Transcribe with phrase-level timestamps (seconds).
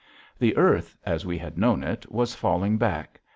[0.39, 3.21] The earth, as we had known it, was falling back.